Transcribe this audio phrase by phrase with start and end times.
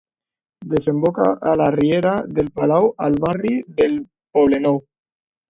[0.69, 3.53] Desemboca a la riera del Palau al barri
[3.83, 4.83] del Poblenou.